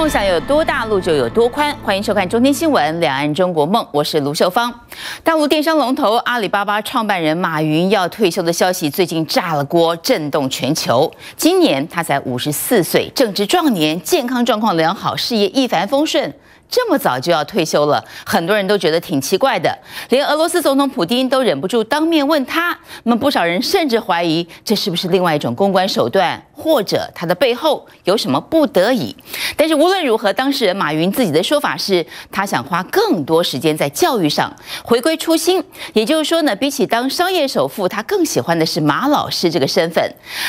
[0.00, 1.76] 梦想有多大，路就有多宽。
[1.82, 4.72] 欢迎收看《中天新闻》两岸中国梦，我是卢秀芳。
[5.22, 11.12] 大陆电商龙头阿里巴巴创办人马云要退休的消息最近炸了锅，震动全球。
[11.36, 16.34] 今年他才五十四岁，正值壮年，健康状况良好，事业一帆风顺。
[16.70, 19.76] 这么早就要退休了，很多人都觉得挺奇怪的，
[20.08, 22.78] 连俄罗斯总统普京都忍不住当面问他。
[23.02, 29.14] 那么不少人甚至怀疑，这是不是另外一种公关手段，或者他的背后有什么不得已？
[29.56, 35.62] 但是无论如何，当事人马云自己的说法是，他想花更多时间在教育上，回归初心。
[35.92, 40.08] 也就是说呢，比起当商业首富，他更喜欢的是马老师这个身份。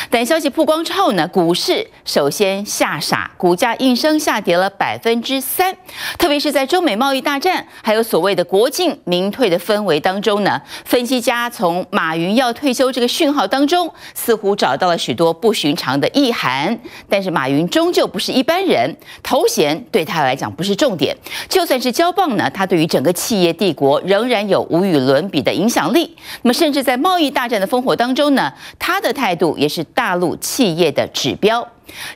[0.09, 5.75] 但消息曝光之后呢，股市首先吓傻，股价应声下跌了百分之三。
[6.17, 16.77] 特别是在中美贸易大战，还有所谓的国进民退的氛围当中呢，分析家从马云要退休这个讯号当中，似乎找到了许多不寻常的意涵。
[17.09, 21.15] 但是马云终究不是一般人，头衔对他来讲不是重点，
[21.49, 26.15] 就算是交棒呢，他对于整个企业帝国仍然有无与伦比的影响力。
[26.43, 31.67] 那么，甚至在贸易大战的烽火当中呢，他的态度也是大陆企业的指标。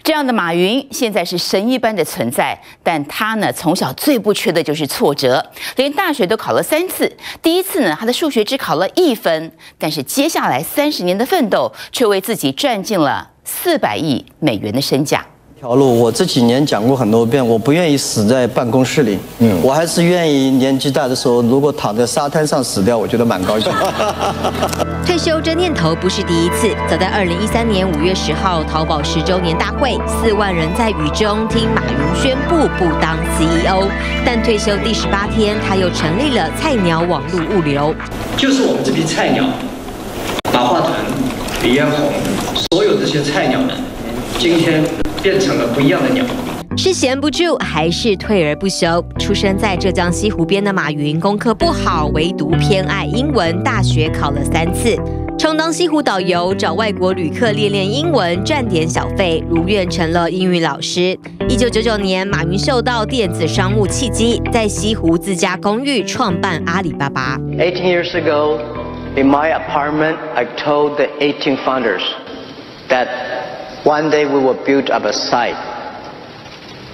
[0.03, 7.11] 这样的马云现在是神一般的存在，但他呢从小最不缺的就是挫折，连大学都考了三次。
[7.41, 15.25] 第一次呢，他的数学只考了一分，但是接下来三十年的奋斗，却为自己赚进了四百亿美元的身价。
[15.65, 23.73] 条路，我这几年讲过很多遍，我不愿意死在办公室里，嗯，我还是愿意年纪大的时候，如果躺在沙滩上死掉，我觉得蛮高兴。
[25.03, 33.87] 退休这念头不是第一次，早在二零一三年五月十号，淘宝十周年大会，四万人在雨中听马云宣布不当 CEO，
[34.23, 37.91] 但退休第十八天，他又成立了菜鸟网络物流，
[38.37, 39.43] 就是我们这批菜鸟，
[40.53, 40.91] 马化腾、
[41.63, 42.11] 李彦宏，
[42.69, 43.71] 所有这些菜鸟们，
[44.37, 44.83] 今天。
[45.25, 46.23] 变成了不一样的鸟，
[46.77, 49.03] 是闲不住还是退而不休？
[49.17, 54.95] 出生在浙江西湖边的马云，功课不好，唯独偏爱英文，大学考了三次，
[55.35, 61.17] 充当西湖导游，找外国旅客练练英文，赚点小费，如愿成了英语老师。
[61.49, 67.35] 一九九九年，马云嗅到电子商务契机，在西湖自家公寓创办阿里巴巴。
[67.57, 68.59] Eighteen years ago,
[69.15, 72.03] in my apartment, I told the eighteen founders
[72.89, 73.07] that.
[73.85, 75.53] One day we will build up a site.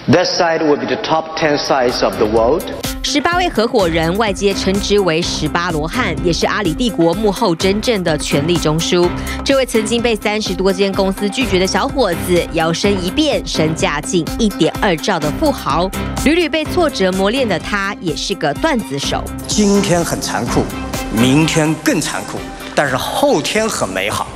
[0.09, 2.63] That site will be the top ten sites of the world.
[3.01, 9.07] 十八位合伙人，外界称之为“十八罗汉”，也是阿里帝国幕后真正的权力中枢。
[9.45, 15.89] 这位曾经被三十多间公司拒绝的小伙子，摇身一变，身价近一点二兆的富豪。
[16.25, 19.23] 屡屡被挫折磨练的他，也是个段子手。
[19.47, 20.65] 今天很残酷，
[21.13, 22.37] 明天更残酷，
[22.75, 24.27] 但是后天很美好。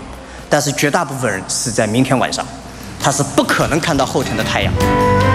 [0.55, 2.45] 但是绝大部分人是在明天晚上，
[2.97, 4.71] 他是不可能看到后天的太阳。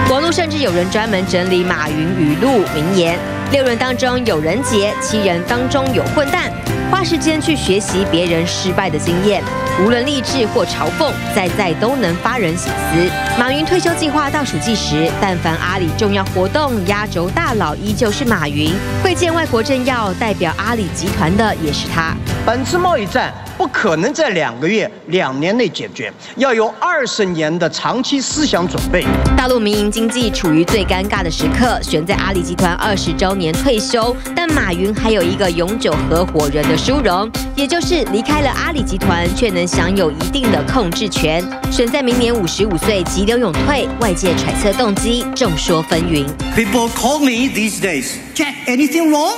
[0.09, 3.19] 网络甚至有人专门整理马云语录名言：
[3.51, 6.51] 六人当中有人杰，七人当中有混蛋。
[6.89, 9.43] 花时间去学习别人失败的经验，
[9.85, 13.07] 无论励志或嘲讽，在在都能发人省思。
[13.37, 18.73] 马云退休计划倒数计时，但凡阿里重要活动，压轴大佬依旧是马云。
[19.03, 22.15] 会见外国政要，代表阿里集团的也是他。
[22.43, 23.31] 本次贸易战。
[23.61, 29.05] 不可能在两个月、两年内解决，要有二十年的长期思想准备。
[29.37, 41.47] 大陆民营经济处于最尴尬的时刻，选在阿里集团二十周年退休，但马云还有一个永久合伙人的殊荣，也就是离开了阿里集团，却能享有一定的控制权。
[41.71, 46.25] 选在明年五十五岁急流勇退，外界揣测动机，众说纷纭。
[46.55, 48.13] People call me these days.
[48.33, 49.35] Jack, anything wrong?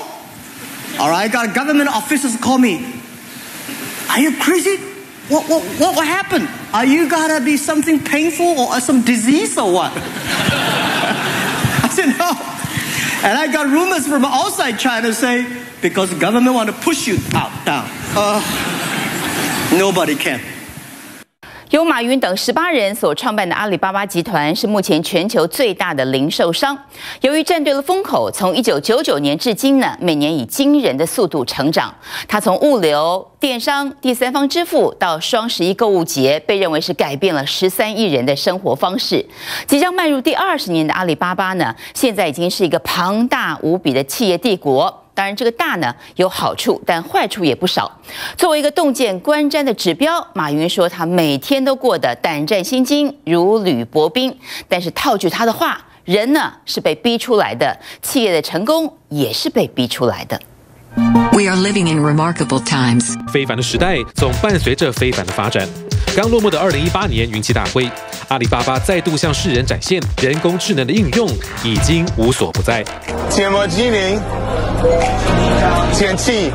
[0.98, 3.03] All right, got government officials call me.
[4.10, 4.78] Are you crazy?
[5.30, 6.50] What, what, what, what happened?
[6.74, 9.92] Are you gonna be something painful or some disease or what?
[9.96, 12.32] I said, no.
[13.28, 15.46] And I got rumors from outside China say,
[15.82, 17.88] because the government want to push you out, down.
[18.16, 18.42] Uh,
[19.78, 20.42] nobody can.
[21.74, 26.78] 由马云等十八人所创办的阿里巴巴集团是目前全球最大的零售商。
[27.22, 31.92] 由于站对了风口，从一九九九年至今呢，每年以惊人的速度成长。
[32.28, 39.26] 它从物流、电商、第三方支付到双十一购物节，被认为是改变了十三亿人的生活方式。
[39.66, 45.03] 即将迈入第二十年的阿里巴巴呢，现在已经是一个庞大无比的企业帝国。
[45.16, 48.00] 当然，这个大呢有好处，但坏处也不少。
[48.36, 54.36] 作为一个洞见观瞻的指标，马云说他每天都过得胆战心惊，如履薄冰。
[54.68, 60.40] 但是套句他的话，人呢是被逼出来的，企业的成功也是被逼出来的。
[60.96, 63.16] We are living in remarkable times。
[63.32, 65.68] 非凡的时代总伴随着非凡的发展。
[66.16, 67.90] 刚落幕的二零一八年云栖大会，
[68.28, 71.28] 阿里巴巴再度向世人展现人工智能的应用
[71.64, 72.86] 已经无所不在。
[73.32, 74.22] 天猫精灵，
[75.98, 76.52] 天气。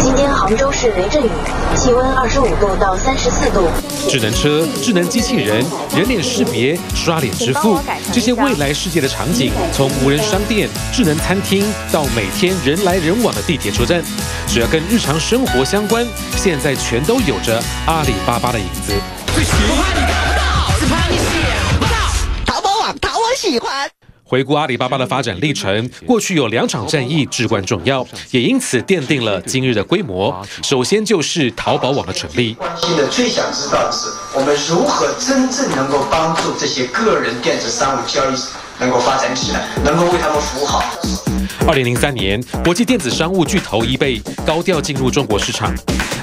[0.00, 1.30] 今天杭州市雷阵雨，
[1.74, 3.68] 气温二十五度到三十四度。
[4.08, 5.64] 智能车、智能机器人、
[5.96, 7.78] 人脸识别、刷脸支付，
[8.12, 14.02] 这些未来世界的场景，从无人商店、智能餐厅到每天人来人往的地铁车站，
[14.46, 18.92] 只要跟日常生活相关，现在全都有着阿里巴巴的影子。
[19.26, 21.90] 不怕你达不到，只怕你想不到。
[22.46, 23.90] 淘宝网，淘我喜欢。
[24.34, 30.44] 回顾阿里巴巴的发展历程，过去有两场战役至关重要，也因此奠定了今日的规模。
[30.60, 32.52] 首先就是淘宝网的成立。
[32.54, 38.34] 关心的最想知道的是，我们如何真正能够帮助这些个人电子商务交易
[38.80, 40.82] 能够发展起来，能够为他们服务好。
[41.66, 45.74] 二零零三年，国际电子商务巨头易贝高调进入中国市场，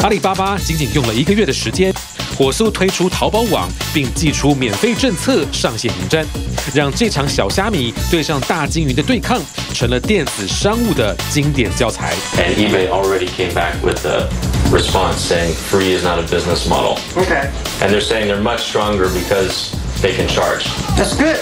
[0.03, 1.91] 阿里巴巴仅仅用了一个月的时间。
[2.37, 6.25] 火速推出淘宝网，并寄出免费政策上线迎战，
[6.73, 9.39] 让这场小虾米对上大金鱼的对抗
[9.73, 12.15] 成了电子商务的经典教材。
[12.37, 14.29] And eBay already came back with the
[14.71, 16.97] response saying free is not a business model.
[17.15, 17.49] Okay.
[17.81, 20.65] And they're saying they're much stronger because they can charge.
[20.95, 21.37] That's good.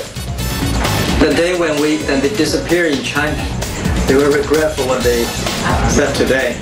[1.20, 3.36] The day when we then they disappear in China,
[4.10, 5.24] they will regret for what they
[5.88, 6.56] said today.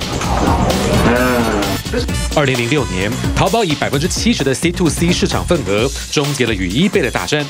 [2.36, 7.42] 二零零六年，淘宝以百分之七十的 C to C 市场份额，终结了与 eBay 的大战。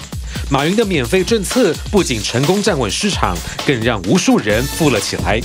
[0.48, 3.36] 马云的免费政策不仅成功站稳市场，
[3.66, 5.40] 更让无数人富了起来。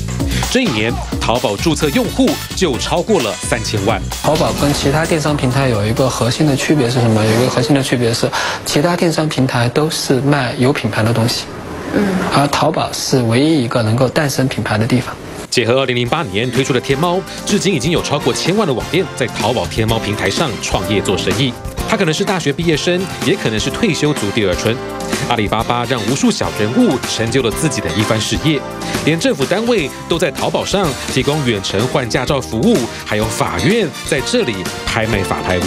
[0.52, 4.00] 这一年，淘宝注册用户就超过了三千万。
[4.22, 7.26] 淘宝跟其他电商平台有一个核心的区别是什么？
[7.26, 8.30] 有一个核心的区别是，
[8.68, 11.46] 其他电商平台都是卖有品牌的东西，
[11.94, 15.16] 嗯，而淘宝是唯一一个能够诞生品牌的地方。
[15.50, 21.54] 结合2008年推出的天猫，至今已经有超过千万的网店在淘宝天猫平台上创业做生意。
[21.88, 24.76] 他可能是大学毕业生，也可能是退休族第二春。
[25.30, 28.60] 阿里巴巴让无数小人物成就了自己的一番事业，
[29.06, 32.76] 连政府单位都在淘宝上提供远程换驾照服务，
[33.06, 34.56] 还有法院在这里
[34.88, 35.62] 拍卖法拍屋。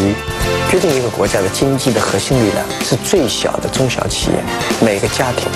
[0.68, 4.36] 决定一个国家的经济的核心力量是最小的中小企业，
[4.84, 5.48] 每个家庭。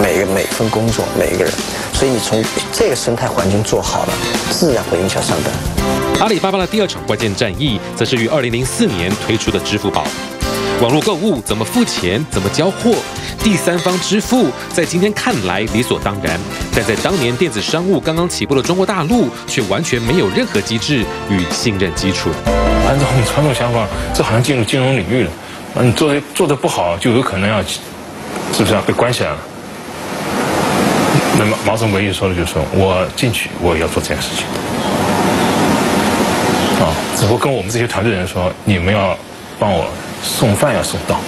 [0.00, 1.52] 每个每份工作，每一个人，
[1.94, 4.12] 所以你从这个生态环境做好了，
[4.50, 6.20] 自然会影响上本。
[6.20, 10.04] 阿里巴巴的第二场关键战役，则是于二零零四年推出的支付宝。
[10.82, 12.94] 网络购物怎么付钱，怎么交货？
[13.42, 16.38] 第三方支付在今天看来理所当然，
[16.74, 22.28] 但在当年电子商务刚刚起步的中国大陆，却完全没有任何机制与信任基础。
[22.86, 25.30] 按照我们传统想法，这好像进入金融领域了。
[25.82, 27.78] 你，做的做的不好，就有可能要，是
[28.58, 29.38] 不是要被关起来了？
[31.66, 34.44] 毛总唯一说的就是说，我进去我要做这件事情，
[36.80, 39.16] 啊，只不过跟我们这些团队人说，你们要
[39.58, 39.88] 帮我
[40.22, 41.20] 送饭要送到。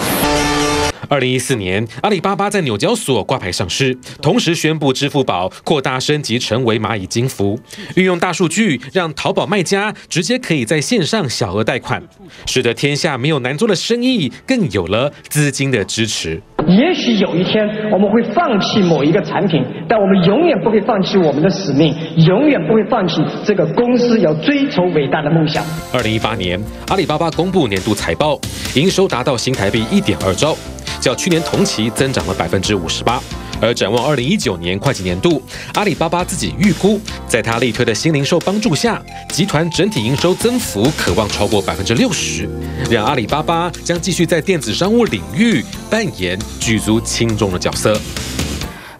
[1.11, 7.59] 二零一四年，阿里巴巴在纽交所挂牌上市，同时宣布支付宝扩大升级成为蚂蚁金服，
[7.94, 12.03] 运用大数据，让淘宝卖家直接可以在线上小额贷款，
[12.44, 16.43] 使得天下没有难做的生意更有了资金的支持。
[16.69, 21.94] 也许有一天我们会放弃某一个产品，但我们永远不会放弃我们的使命，
[22.26, 25.65] 永远不会放弃这个公司要追求伟大的梦想。
[25.94, 28.39] 二零一八年，阿里巴巴公布年度财报，
[28.75, 30.55] 营收达到新台币一点二兆。
[31.01, 33.19] 较去年同期增长了百分之五十八，
[33.60, 35.43] 而展望二零一九年会计年度，
[35.74, 42.48] 阿里巴巴自己预估，在他力推的新零售帮助下，集团整体营收增幅可望超过百分之六十，
[42.91, 48.00] 让阿里巴巴将继续在电子商务领域扮演举足轻重的角色。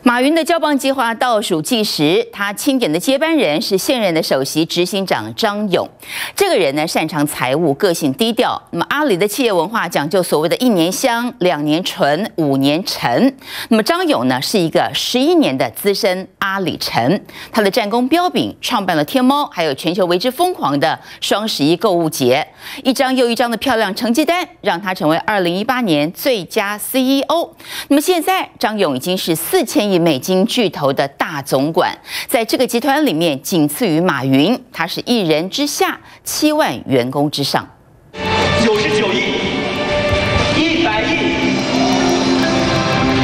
[0.09, 5.87] 马云的交棒计划倒数计时，他钦点的接班人是现任的首席执行长张勇。
[6.35, 8.59] 这个人呢，擅长财务，个性低调。
[8.71, 13.37] 那么阿里的企业文化讲究所谓的一年香、两年纯、五年沉。
[13.69, 17.23] 那么张勇呢，是一个十一年的资深阿里臣，
[17.53, 22.47] 他的战功彪炳，创办了天猫，还有全球为之疯狂的双十一购物节，
[22.83, 27.51] 一张又一张的漂亮成绩单，让他成为二零一八年最佳 CEO。
[27.89, 29.89] 那么现在，张勇已经是四千。
[29.89, 37.69] 亿美金巨头的大总管，在这个集团里面仅次于马云，他是一人之下，七万员工之上。
[38.65, 39.23] 九十九亿，
[40.57, 41.17] 一百亿，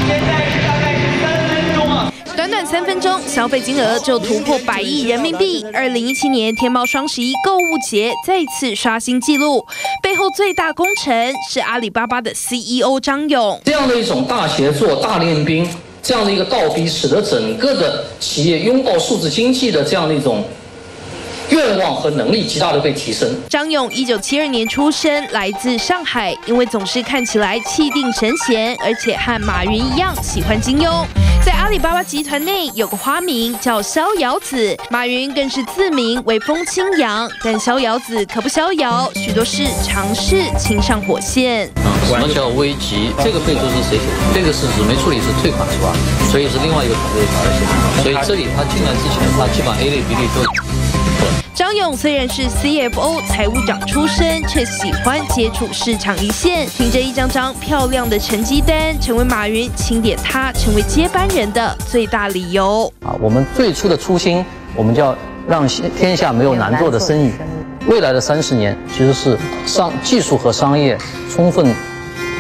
[0.07, 2.13] 现在是大概是三分钟啊！
[2.37, 5.65] 短短三分钟，消费金额就突破百亿人民币。
[5.73, 9.67] 二零一七年天猫双十一购物节再次刷新纪录，
[10.03, 13.61] 背后最大功臣是阿里巴巴的 CEO 张勇。
[13.65, 15.69] 这样的一种大协作、大练兵。
[16.05, 20.45] 这样的一个倒逼，使得整个的企业拥抱数字经济的这样的一种
[21.49, 23.35] 愿望和能力极大的被提升。
[23.49, 31.07] 张勇一九七二年出生，来自上海，因为总是看起来气定神闲，而且和马云一样喜欢金庸，
[31.45, 41.71] 在阿里巴巴集团内有个花名叫逍遥子，马云更是自名为风清扬，但逍遥子可不逍遥，许多事尝试亲上火线。
[42.07, 43.13] 什么叫危急？
[43.23, 44.35] 这个备注是谁写的？
[44.35, 45.95] 这个是指没处理是退款是吧？
[46.31, 48.03] 所以是另外一个团队而写的。
[48.03, 50.94] 所以这里他进来之前，他基本 A 类、B 类都。
[51.55, 62.93] 张勇虽然是 CFO 财务长出身，却喜欢接触市场一线，凭着一张张漂亮的成绩单，成为马云钦点他成为接班人的最大理由。
[63.05, 64.45] 啊，我们最初的初心，
[64.75, 65.17] 我们叫
[65.49, 65.67] 让
[65.97, 67.31] 天下没有难做的生意。
[67.87, 70.99] 未来的三十年，其实是商技术和商业
[71.33, 71.75] 充分。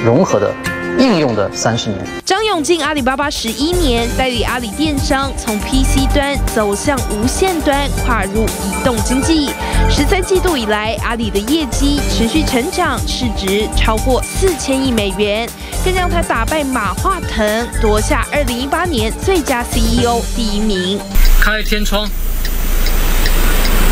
[0.04, 0.52] 融合的
[0.98, 2.00] 应用的三十年。
[2.24, 9.50] 张勇进阿里巴巴十一年，代理阿里电商从 PC 端走向无线端，跨入移动经济。
[9.90, 15.48] 十三季度以来，阿里的业绩持续成长，市值超过四千亿美元，
[15.84, 21.00] 更让他打败马化腾，夺下二零一八年最佳 CEO 第一名。
[21.40, 22.08] 开天窗，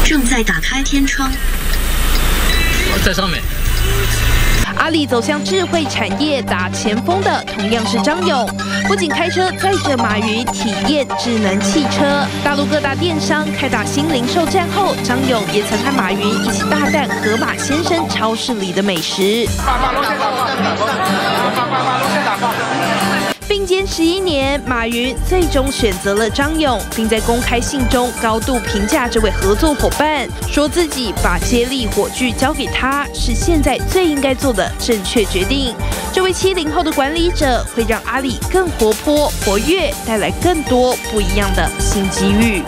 [0.04, 1.30] 正在打开天窗，
[3.04, 3.42] 在上面。
[4.82, 8.44] 阿里走向智慧产业打前锋的同样是张勇，
[8.88, 19.46] 不仅开车载着马云体验智能汽车，大陆各大电商开打新零售站后，张勇也曾和马云一起大战盒马先生超市里的美食。
[23.62, 35.72] 并肩十一年，马云最终选择了张勇，并在公开信中高度评价这位合作伙伴，说自己把接力火炬交给他是现在最应该做的正确决定。
[36.12, 42.64] 这位七零后的管理者会让阿里更活泼活跃，带来更多不一样的新机遇。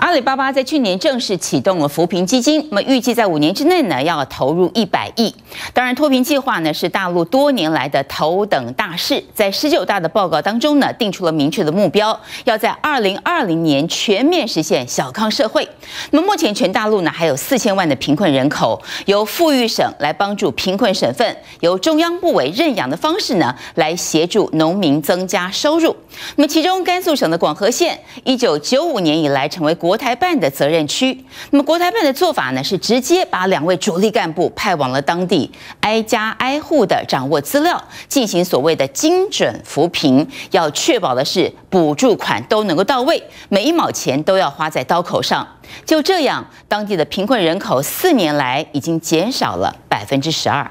[0.00, 5.32] 阿里巴巴在去年正式启动了扶贫基金，那么预计在五年之内呢，要投入一百亿。
[5.74, 15.68] 当然，脱贫计划呢是大陆多年来的头等大事，在十九大的报告当中呢，定出了明确的目标，要在二零二零年全面实现小康社会。
[16.12, 25.94] 那么目前全大陆呢还有四千万的贫困人口，由富裕省来帮助贫困省份，由中央部委认养的方式呢来协助农民增加收入。
[26.36, 45.44] 那么其中甘肃省的广河县，一九九五年以来成为国国台办的责任区，那么国台办的做法呢，是直接把两位主力干部派往了当地，挨家挨户的掌握资料，进行所谓的精准扶贫，要确保的是补助款都能够到位，每一毛钱都要花在刀口上。
[45.84, 50.70] 就这样，当地的贫困人口四年来已经减少了百分之十二。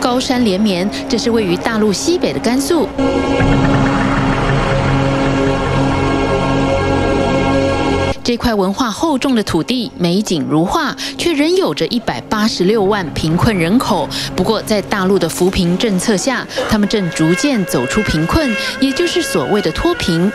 [0.00, 2.88] 高山连绵，这是位于大陆西北的甘肃。
[8.22, 14.08] 这块文化厚重的土地，美景如画，却仍有着一百八十六万贫困人口。
[14.36, 20.30] 不过，在大陆的扶贫政策下，他们正逐渐走出贫困，也就是所谓的脱贫。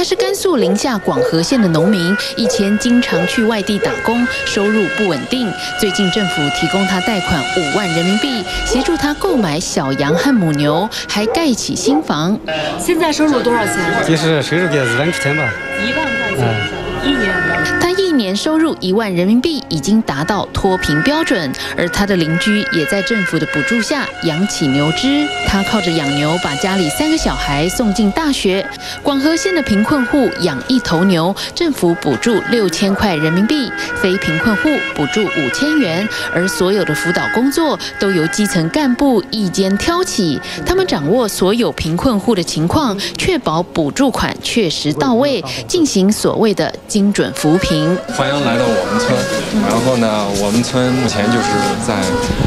[0.00, 5.46] 他是甘肃临夏广河县的农民，以前经常去外地打工，收入不稳定。
[5.78, 12.34] 最近政府提供他贷款五万人民币，协助他购买小羊和母牛，还盖起新房。
[12.78, 13.76] 现在收入多少钱？
[14.08, 15.52] 就是收入个一万块钱吧。
[15.86, 16.48] 一万块钱。
[17.04, 17.34] 一年，
[17.80, 21.50] 他一年收入一万人民币，已经达到脱贫标准。
[21.76, 28.66] 而他的邻居也在政府的补助下养起牛只，他靠着养牛把家里三个小孩送进大学。
[29.02, 36.06] 广河县的贫困户养一头牛，政府补助六千块人民币；非贫困户补助五千元。
[36.34, 46.70] 而所有的辅导工作都由基层干部一肩挑起，他们掌握所有贫困户的情况，确保补助款确实到位，进行所谓的。
[46.86, 49.10] 精准扶扶贫，欢迎来到我们村。
[49.68, 51.48] 然后呢，我们村目前就是
[51.84, 51.96] 在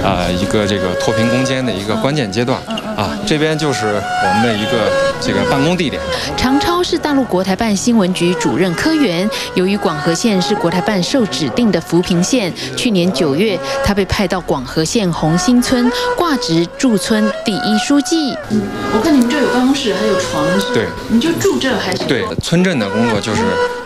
[0.02, 2.58] 啊一个这个脱贫攻坚的一个关键阶段
[2.96, 3.12] 啊。
[3.28, 6.02] 这边就是我们的一个这个办公地点。
[6.38, 9.30] 常超是大陆国台办新闻局主任科员。
[9.56, 18.34] 由于广河县是国台办受指定的扶贫县，去年九月，他被派到广河县红星村挂职驻村第一书记。
[18.52, 18.62] 嗯，
[18.96, 20.46] 我看你们这有办公室，还有床。
[20.74, 22.06] 对，你就住这还是？
[22.06, 23.42] 对，村镇的工作就是。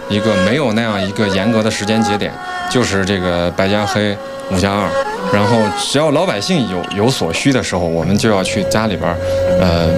[0.09, 2.31] 一个没有那样一个严格的时间节点，
[2.69, 4.15] 就是这个白加黑
[4.51, 4.89] 五加二，
[5.33, 9.13] 然后只要老百姓有有所需的时候，我们就要去家里边，
[9.59, 9.89] 呃，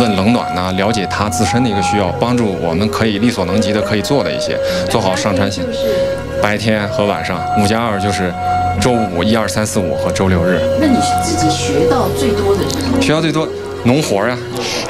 [0.00, 4.58] 问冷暖呐，了解他自身的一个需要，帮助我们可以力所能及的可以做的一些，
[4.90, 5.64] 做好上传性。
[6.42, 8.32] 白天和晚上，五加二就是
[8.80, 10.60] 周五一二三四五和周六日。
[10.80, 13.00] 那你是自己学到最多的是什么？
[13.00, 13.48] 学到最多。
[13.86, 14.36] 农活呀。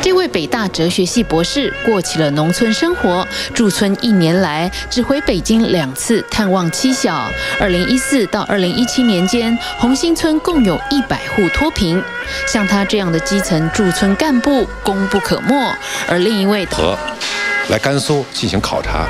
[0.01, 7.31] 这位北大哲学系博士过起了农村生活，驻村一年来只回北京两次探望妻小。
[7.61, 12.03] 二零一四到二零一七年间，红星村共有一百户脱贫。
[12.47, 15.55] 像他这样的基层驻村干部功不可没。
[16.09, 16.97] 而另一位和
[17.69, 19.07] 来甘肃进行考察。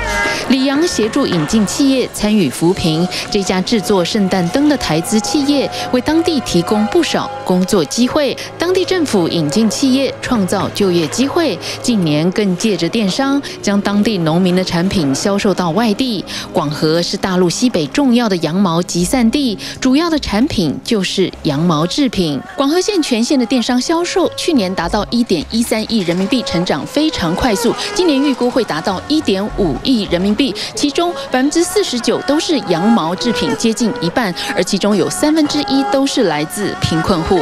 [0.49, 8.35] 李阳协助引进企业参与扶贫，这家制作圣诞灯的台资企业为当地提供不少工作机会。
[8.57, 11.57] 当地政府引进企业，创造就业机会。
[11.81, 16.23] 近年更借着电商，将当地农民的产品销售到外地。
[16.53, 22.39] 广和是大陆西北重要的羊毛集散地，主要的产品就是羊毛制品。
[22.55, 27.75] 广和县全县的电商销售去年达到一点一三亿人民币，成长非常快速。
[27.93, 30.55] 今年预估会达到一点五亿人民币币。
[30.75, 37.41] 其中百分之四十九都是羊毛制品，接近一半，而其中有三分之一都是来自贫困户。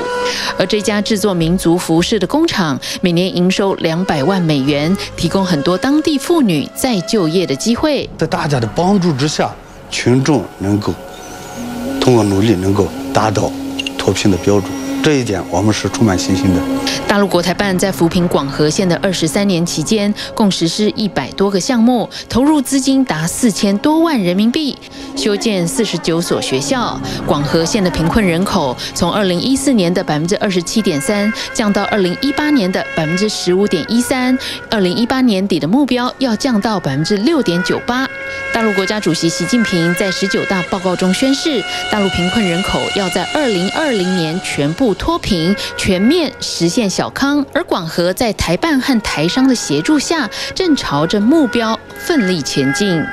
[0.57, 8.09] 而这家制作民族服饰的工厂，每年营收两百万美元，提供很多当地妇女再就业的机会。
[8.17, 9.53] 在大家的帮助之下，
[9.91, 10.93] 群众能够
[11.99, 13.51] 通过努力，能够达到
[13.97, 14.71] 脱贫的标准。
[15.03, 16.74] 这一点我们是充满信心的。
[17.07, 24.77] 大陆国台办在扶贫广和县的二十三年期间，共实施一百多个项目，投入资金达四千多万人民币，
[25.15, 26.99] 修建四十九所学校。
[27.25, 34.37] 广和县的贫困人口从二零一四年的百分之二十七点三降到二零一八年的百分之十五点一三，
[34.69, 38.07] 二零一八年底的目标要降到百分之六点九八。
[38.53, 44.95] 大陆国家主席习近平在十九大报告中宣示，大陆贫困人口要在二零二零年全部。
[44.95, 53.03] 脱贫，全面实现小康，而广和在台办和台商的协助下，正朝着目标奋力前进。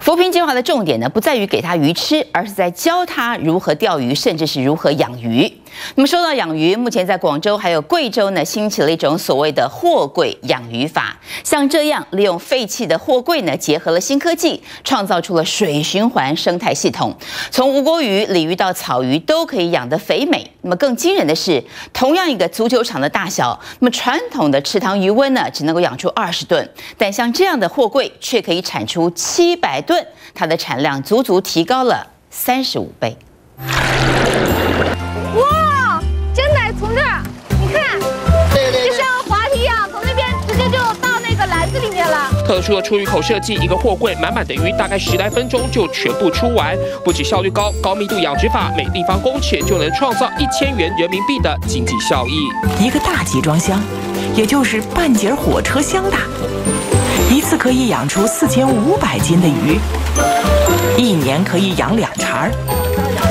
[0.00, 5.52] 扶贫计划的重点呢，不在于给他鱼吃，而是在教他如何钓鱼，甚至是如何养鱼。
[5.94, 11.18] 那么说到养鱼，目前在广州还有贵州呢，兴起了一种所谓的货柜养鱼法。
[11.44, 17.14] 像这样利用废弃的货柜呢，结合了新科技，创造出了水循环生态系统。
[17.50, 20.50] 从无锅鱼、鲤鱼到草鱼都可以养得肥美。
[20.62, 33.16] 那么更惊人的是，同样一个足球场的大小，那么传统的池塘鱼温呢，只能够养出二十吨，但像这样的货柜却可以产出七百吨，它的产量足足提高了三十五倍。
[35.34, 36.02] 哇，
[36.34, 36.60] 真的！
[36.78, 37.00] 同志，
[37.58, 46.76] 你看，就像滑梯一样，从那边直接就到那个篮子里面了特殊的出鱼口设计，一个货柜满满的鱼，大概十来分钟就全部出完。
[47.02, 52.84] 不仅效率高，高密度养殖法，每立方公尺就能创造一千元人民币的经济效益。
[52.84, 53.80] 一个大集装箱，
[54.36, 56.18] 也就是半截火车厢大，
[57.30, 59.78] 一次可以养出四千五百斤的鱼，
[60.96, 62.50] 一年可以养两茬儿。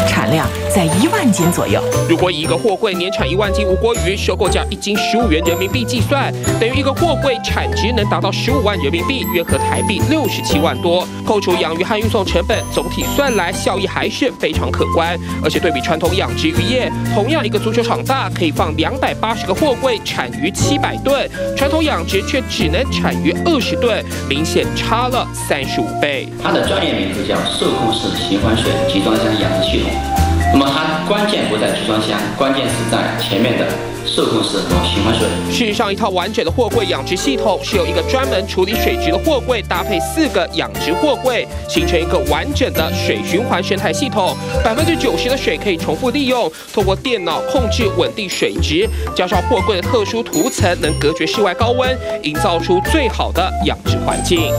[0.07, 1.81] 产量在一万斤左右。
[2.07, 11.03] 如果以一个货柜年产一万斤无锅鱼，收购价一斤十五元人民币计算，等于一个货柜产值能达到十五万人民币，约合台币六十七万多。
[11.25, 15.19] 扣除养鱼和运送成本，总体算来效益还是非常可观。
[15.43, 26.29] 而且对比传统养殖渔业，同样一个足球场大，可以放两百八十个货柜，产鱼七百吨；传统养殖却只能产鱼二十吨，明显差了三十五倍。
[26.43, 30.26] 它的专业名字叫受控式循环水集装箱养殖系统。
[30.53, 33.65] 那么它关键不在集装箱，关键是在前面的
[34.05, 35.27] 受控式和循环水。
[35.51, 44.35] 事实上，一套完整的货柜养殖系统是由一个专门处理水质的货柜搭配四个养殖货柜，形成一个完整的水循环生态系统。
[44.63, 54.51] 百分之九十的水可以重复利用，通过电脑控制稳定水质，加上货柜的特殊涂层能隔绝室外高温，营造出最好的养殖环境。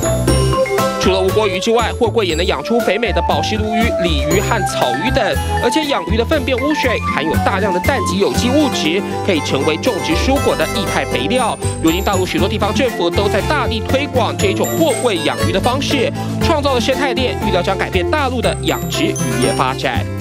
[1.00, 5.24] 除了无锅鱼之外，货柜也能养出肥美的宝石鲈鱼、鲤鱼和草鱼等。
[5.62, 11.56] 而且养鱼的粪便污水含有大量的氮及有机物质，可以成为种植蔬果的液态肥料。
[11.82, 20.17] 如今大陆许多地方政府都在大力推广这种货柜养鱼的方式，创造了生态链预料将改变大陆的养殖渔业发展。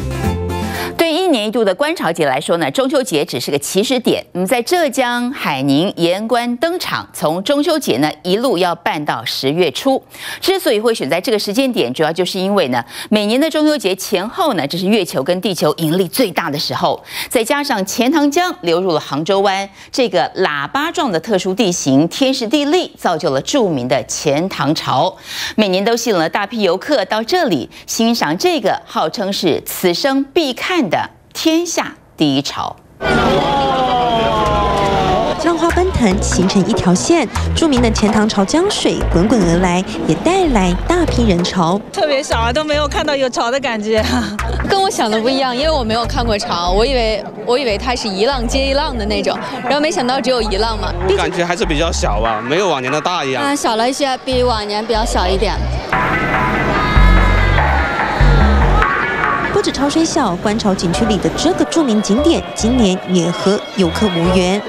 [1.28, 4.26] 一年一度的观潮节来说呢，中秋节只是个起始点。
[4.32, 10.02] 那么在浙江海宁盐官登场，从中秋节呢一路要办到十月初。
[10.40, 17.04] 之所以会选在这个时间点，主要就是因为呢，每年的中秋节前后呢，这是月球跟地球引力最大的时候。
[17.28, 25.14] 再加上钱塘江流入了杭州湾，这个喇叭状的特殊地形，天时地利造就了著名的钱塘潮，
[25.58, 30.78] 每年都吸引了大批游客到这里欣赏这个号称是此生必看。
[30.90, 32.76] 的天下第一潮。
[35.46, 37.28] 浪花奔腾，形成一条线。
[37.56, 41.80] 著名的钱塘潮江水滚滚而来，也带来大批人潮。
[41.94, 44.04] 特别小啊，都没有看到有潮的感觉。
[44.68, 50.92] 跟我想的不一样，因为我没有看过潮，我以为我以为它是一浪接一浪的那种，然后没想到只有一浪嘛。
[51.16, 53.44] 感觉还是比较小吧，没有往年的大一样。
[53.44, 55.54] 啊，小了一些，比往年比较小一点。
[59.68, 64.62] 不止潮水小，观潮景区里的这个著名景点，今年也和游客无缘。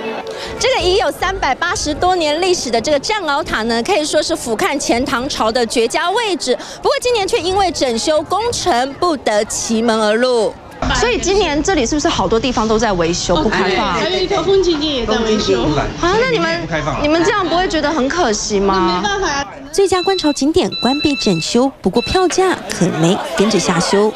[0.58, 6.52] 这个已有三百八十多年历史的这个战鳌塔呢，可以说是俯瞰钱塘潮的绝佳位置。
[6.82, 10.52] 不过今年却因为整修工程不得其门而入。
[10.96, 13.92] 所以今年这里是不是好多地方都在维修不开放？
[13.92, 15.62] 还有一条风景街也在维修。
[16.00, 16.68] 啊，那你们
[17.02, 18.96] 你们这样不会觉得很可惜吗？
[18.96, 24.12] 没办法呀，最佳观潮景点关闭整修，不过票价可没跟着下修。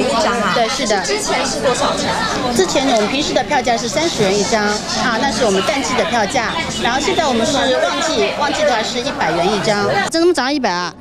[0.00, 0.52] 一百元一张啊？
[0.54, 1.00] 对，是的。
[1.02, 2.10] 之前是多少钱？
[2.54, 6.52] 之前我们平时的票价是三十元一张，啊，那是我们淡季的票价。
[6.82, 9.86] 然后现在我们是旺季，旺季的话是一百元一张。
[10.10, 10.92] 这怎么涨一百啊？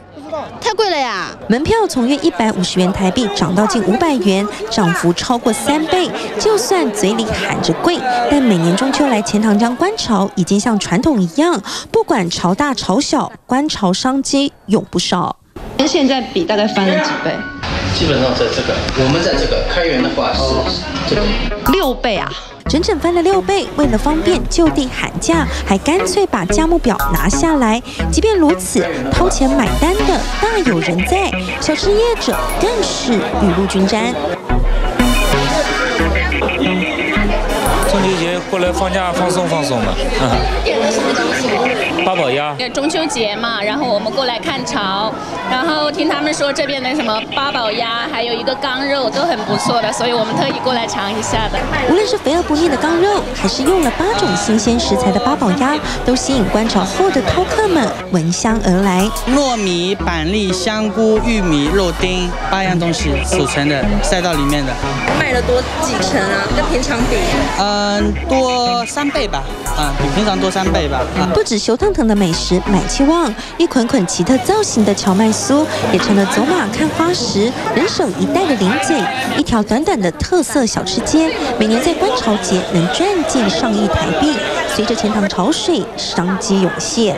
[0.60, 1.30] 太贵了呀！
[1.48, 6.10] 门票从约一百五十元台币涨到近五百元，涨幅超过三倍。
[6.40, 7.98] 就算嘴里喊着贵，
[8.30, 15.38] 但每年中秋来钱塘江观潮，已经像传统一样，不管潮大潮小，观潮商机永不少。
[15.78, 17.38] 跟现在比，大概翻了几倍？
[17.96, 20.42] 基本上在这个，我们在这个开源的话是
[21.08, 21.22] 这个
[21.72, 22.30] 六倍啊，
[22.68, 23.66] 整整翻了六倍。
[23.78, 27.82] 为了方便就地喊价，还干脆把价目表拿下来。
[28.12, 31.32] 即便如此，掏钱买单的大有人在，
[31.62, 34.14] 小吃业者更是雨露均沾。
[37.90, 39.94] 中秋节过来放假放松放松嘛。
[40.66, 41.48] 点了什么东西？
[42.06, 42.56] 八宝鸭。
[42.74, 45.12] 中秋节嘛，然后我们过来看潮，
[45.50, 51.60] 然后听他们说这边的什么八宝鸭，还有一个缸肉都很不错的，所以我们特意过来尝一下的。
[51.90, 59.10] 无论是肥而不腻的缸肉，还是用了八种新鲜食材的八宝鸭，都吸引观潮后的饕客们闻香而来。
[59.30, 64.72] 糯米、板栗、香菇、玉米、肉丁，八样东西组成的，塞到里面的。
[65.20, 66.46] 卖了多几成啊？
[66.56, 67.18] 跟平常比？
[67.60, 69.44] 嗯，多三倍吧。
[69.78, 71.02] 啊，比平常多三倍吧。
[71.18, 79.02] 啊，不止熟腾腾的美食买气旺，一捆捆奇特造型的荞麦酥也成了走马看花时人手一袋的零嘴。
[79.38, 84.36] 一条短短的特色小吃街，每年在观潮节能赚进上亿台币。
[84.76, 87.16] 随着钱塘潮水，商机涌现。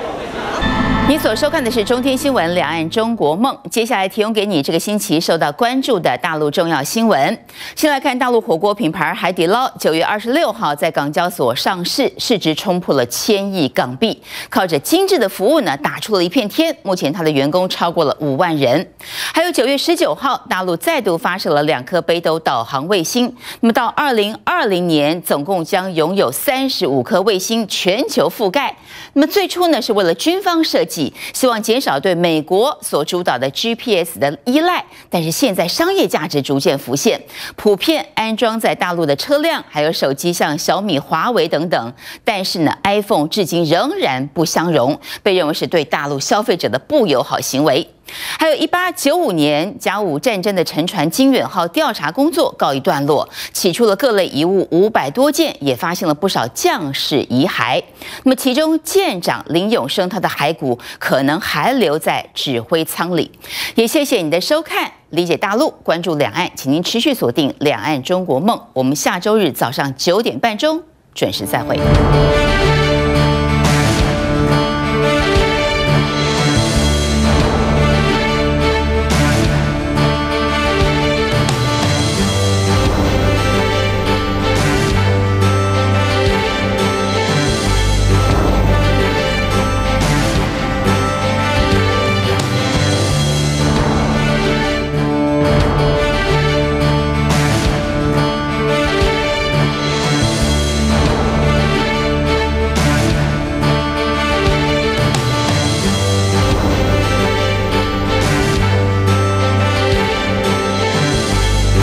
[1.09, 7.39] 你所收看的是中天新闻两岸中国梦，接下来提供给你这个星期受到关注的大陆重要新闻。
[7.77, 16.75] 先来看大陆火锅品牌海底捞，九月二十六号在港交所上市，市值冲破了千亿港币，靠着精致的服务呢，打出了一片天。
[16.83, 18.85] 目前它的员工超过了五万人。
[19.33, 28.75] 还有九月十九号，大陆再度发射了两颗北斗导航卫星，那么到二零二零年，总共将拥有三十五颗卫星全球覆盖。
[29.13, 30.96] 那么最初呢，是为了军方设计。
[31.33, 37.19] 希望减少对美国所主导的 GPS 的依赖，但是现在商业价值逐渐浮现，
[37.55, 41.93] 普遍安装在大陆的车辆还有手机，像小米、华为等等。
[42.23, 47.87] 但是呢，iPhone 至今仍然不相容，被认为是对大陆消费者的不友好行为。
[48.37, 57.81] 还有一八九五年甲午战争的沉船金远号调查工作告一段落，起出了各类遗物五百多件，也发现了不少将士遗骸。
[58.23, 63.31] 那么其中舰长林永生他的骸骨可能还留在指挥舱里。
[63.75, 70.81] 也谢谢你的收看，理解大陆，关注两岸，请您持续锁定《两岸中国梦》，我们下周日早上九点半钟
[71.13, 71.77] 准时再会。